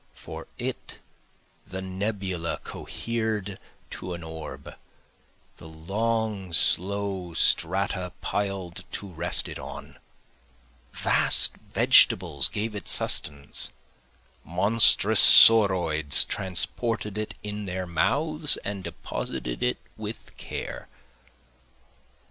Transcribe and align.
For 0.15 0.47
it 0.57 0.97
the 1.67 1.79
nebula 1.79 2.57
cohered 2.63 3.59
to 3.91 4.15
an 4.15 4.23
orb, 4.23 4.75
The 5.57 5.67
long 5.67 6.53
slow 6.53 7.35
strata 7.35 8.11
piled 8.19 8.83
to 8.93 9.05
rest 9.07 9.47
it 9.47 9.59
on, 9.59 9.99
Vast 10.91 11.55
vegetables 11.57 12.49
gave 12.49 12.73
it 12.73 12.87
sustenance, 12.87 13.69
Monstrous 14.43 15.19
sauroids 15.21 16.25
transported 16.25 17.15
it 17.15 17.35
in 17.43 17.65
their 17.65 17.85
mouths 17.85 18.57
and 18.65 18.83
deposited 18.83 19.61
it 19.61 19.77
with 19.97 20.35
care. 20.35 20.87